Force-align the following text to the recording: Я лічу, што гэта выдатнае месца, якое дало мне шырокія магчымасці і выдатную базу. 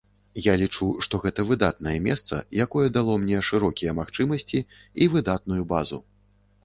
Я 0.43 0.53
лічу, 0.61 0.87
што 1.07 1.19
гэта 1.25 1.43
выдатнае 1.51 1.93
месца, 2.07 2.39
якое 2.67 2.87
дало 2.97 3.17
мне 3.25 3.45
шырокія 3.53 3.93
магчымасці 4.01 4.65
і 5.05 5.09
выдатную 5.17 5.63
базу. 5.75 6.01